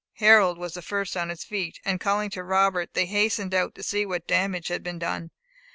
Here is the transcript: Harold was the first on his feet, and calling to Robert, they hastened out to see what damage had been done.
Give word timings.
Harold 0.15 0.57
was 0.57 0.73
the 0.73 0.81
first 0.81 1.15
on 1.15 1.29
his 1.29 1.43
feet, 1.43 1.79
and 1.85 1.99
calling 1.99 2.31
to 2.31 2.41
Robert, 2.43 2.95
they 2.95 3.05
hastened 3.05 3.53
out 3.53 3.75
to 3.75 3.83
see 3.83 4.03
what 4.03 4.25
damage 4.25 4.67
had 4.69 4.81
been 4.81 4.97
done. 4.97 5.29